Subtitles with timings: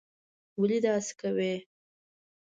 [0.59, 1.53] ولي داسې کوې?